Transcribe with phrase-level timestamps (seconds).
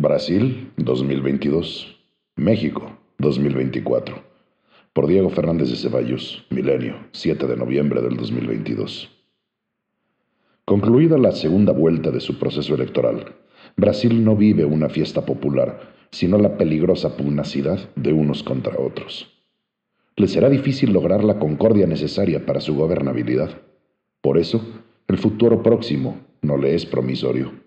[0.00, 1.98] Brasil 2022.
[2.36, 4.22] México 2024.
[4.92, 9.10] Por Diego Fernández de Ceballos, Milenio, 7 de noviembre del 2022.
[10.64, 13.34] Concluida la segunda vuelta de su proceso electoral,
[13.76, 19.28] Brasil no vive una fiesta popular, sino la peligrosa pugnacidad de unos contra otros.
[20.14, 23.50] Le será difícil lograr la concordia necesaria para su gobernabilidad.
[24.20, 24.64] Por eso,
[25.08, 27.66] el futuro próximo no le es promisorio.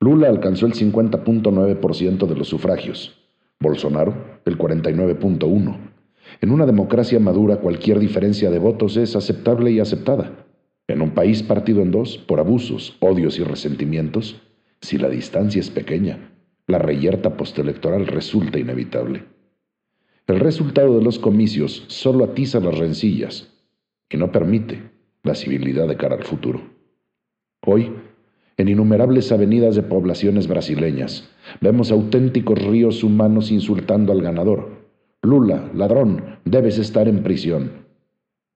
[0.00, 3.18] Lula alcanzó el 50.9% de los sufragios,
[3.58, 4.14] Bolsonaro
[4.44, 5.76] el 49.1%.
[6.40, 10.46] En una democracia madura cualquier diferencia de votos es aceptable y aceptada.
[10.86, 14.40] En un país partido en dos por abusos, odios y resentimientos,
[14.80, 16.30] si la distancia es pequeña,
[16.66, 19.24] la reyerta postelectoral resulta inevitable.
[20.26, 23.52] El resultado de los comicios solo atiza las rencillas
[24.10, 24.90] y no permite
[25.22, 26.60] la civilidad de cara al futuro.
[27.66, 27.92] Hoy,
[28.58, 31.30] en innumerables avenidas de poblaciones brasileñas,
[31.60, 34.88] vemos auténticos ríos humanos insultando al ganador.
[35.22, 37.86] Lula, ladrón, debes estar en prisión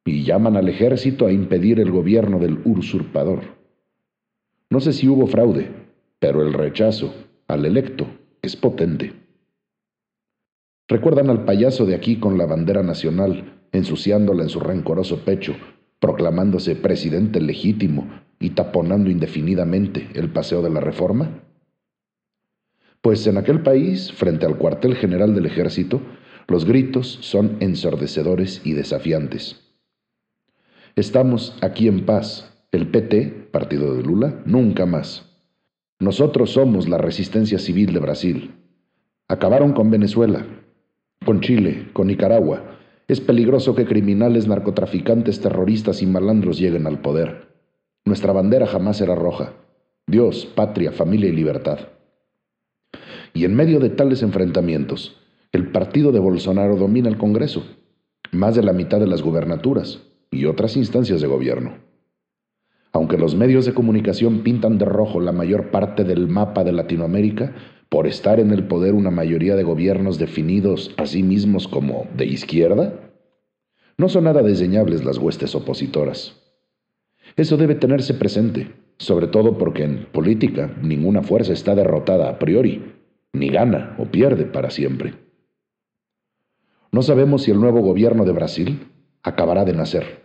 [0.05, 3.43] y llaman al ejército a impedir el gobierno del usurpador.
[4.71, 5.71] No sé si hubo fraude,
[6.19, 7.15] pero el rechazo
[7.47, 8.07] al electo
[8.43, 9.13] es potente.
[10.89, 15.55] Recuerdan al payaso de aquí con la bandera nacional, ensuciándola en su rencoroso pecho,
[16.01, 18.09] proclamándose presidente legítimo
[18.43, 21.43] y taponando indefinidamente el paseo de la reforma?
[23.01, 26.01] Pues en aquel país, frente al cuartel general del ejército,
[26.49, 29.61] los gritos son ensordecedores y desafiantes.
[30.97, 32.49] Estamos aquí en paz.
[32.71, 35.31] El PT, partido de Lula, nunca más.
[35.99, 38.55] Nosotros somos la resistencia civil de Brasil.
[39.29, 40.45] Acabaron con Venezuela,
[41.25, 42.79] con Chile, con Nicaragua.
[43.09, 47.52] Es peligroso que criminales, narcotraficantes, terroristas y malandros lleguen al poder.
[48.05, 49.53] Nuestra bandera jamás será roja.
[50.07, 51.79] Dios, patria, familia y libertad.
[53.33, 55.21] Y en medio de tales enfrentamientos,
[55.53, 57.65] el partido de Bolsonaro domina el Congreso,
[58.33, 61.75] más de la mitad de las gubernaturas, y otras instancias de gobierno.
[62.93, 67.55] Aunque los medios de comunicación pintan de rojo la mayor parte del mapa de Latinoamérica,
[67.89, 72.27] por estar en el poder una mayoría de gobiernos definidos a sí mismos como de
[72.27, 73.13] izquierda,
[73.97, 76.42] no son nada desdeñables las huestes opositoras.
[77.37, 82.93] Eso debe tenerse presente, sobre todo porque en política ninguna fuerza está derrotada a priori,
[83.33, 85.15] ni gana o pierde para siempre.
[86.91, 88.87] No sabemos si el nuevo gobierno de Brasil
[89.23, 90.23] acabará de nacer.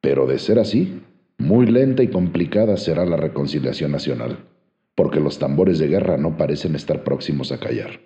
[0.00, 1.02] Pero de ser así,
[1.38, 4.38] muy lenta y complicada será la reconciliación nacional,
[4.94, 8.00] porque los tambores de guerra no parecen estar próximos a callar.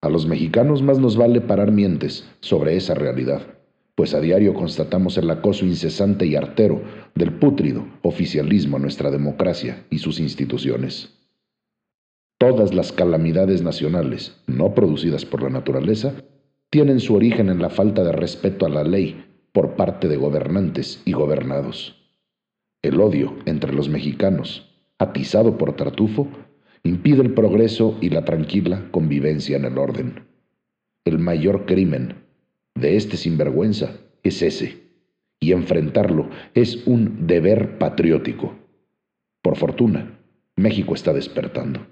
[0.00, 3.57] A los mexicanos más nos vale parar mientes sobre esa realidad,
[3.98, 6.80] pues a diario constatamos el acoso incesante y artero
[7.16, 11.18] del pútrido oficialismo a nuestra democracia y sus instituciones.
[12.38, 16.14] Todas las calamidades nacionales, no producidas por la naturaleza,
[16.70, 21.02] tienen su origen en la falta de respeto a la ley por parte de gobernantes
[21.04, 21.96] y gobernados.
[22.82, 26.28] El odio entre los mexicanos, atizado por Tartufo,
[26.84, 30.28] impide el progreso y la tranquila convivencia en el orden.
[31.04, 32.27] El mayor crimen
[32.80, 34.88] de este sinvergüenza es ese,
[35.40, 38.54] y enfrentarlo es un deber patriótico.
[39.42, 40.18] Por fortuna,
[40.56, 41.86] México está despertando.